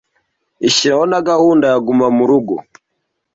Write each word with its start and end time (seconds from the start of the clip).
ishyiraho 0.67 1.03
na 1.11 1.19
gahunda 1.29 1.65
ya 1.71 1.77
Guma 1.85 2.07
mu 2.15 2.23
rugo 2.29 2.55